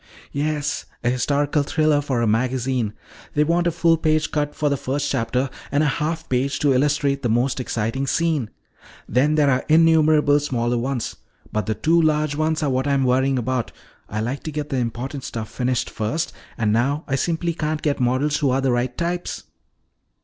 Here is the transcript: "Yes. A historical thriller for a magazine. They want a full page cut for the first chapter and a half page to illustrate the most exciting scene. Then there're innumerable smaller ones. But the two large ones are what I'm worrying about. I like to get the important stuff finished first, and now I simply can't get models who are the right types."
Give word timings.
"Yes. 0.31 0.87
A 1.03 1.11
historical 1.11 1.61
thriller 1.61 2.01
for 2.01 2.23
a 2.23 2.27
magazine. 2.27 2.93
They 3.35 3.43
want 3.43 3.67
a 3.67 3.71
full 3.71 3.97
page 3.97 4.31
cut 4.31 4.55
for 4.55 4.67
the 4.67 4.75
first 4.75 5.11
chapter 5.11 5.47
and 5.71 5.83
a 5.83 6.01
half 6.01 6.27
page 6.27 6.57
to 6.61 6.73
illustrate 6.73 7.21
the 7.21 7.29
most 7.29 7.59
exciting 7.59 8.07
scene. 8.07 8.49
Then 9.07 9.35
there're 9.35 9.63
innumerable 9.69 10.39
smaller 10.39 10.79
ones. 10.79 11.17
But 11.51 11.67
the 11.67 11.75
two 11.75 12.01
large 12.01 12.33
ones 12.35 12.63
are 12.63 12.69
what 12.71 12.87
I'm 12.87 13.03
worrying 13.03 13.37
about. 13.37 13.73
I 14.09 14.21
like 14.21 14.41
to 14.45 14.51
get 14.51 14.69
the 14.69 14.77
important 14.77 15.23
stuff 15.23 15.51
finished 15.51 15.87
first, 15.87 16.33
and 16.57 16.73
now 16.73 17.03
I 17.07 17.13
simply 17.13 17.53
can't 17.53 17.83
get 17.83 17.99
models 17.99 18.37
who 18.37 18.49
are 18.49 18.61
the 18.61 18.71
right 18.71 18.97
types." 18.97 19.43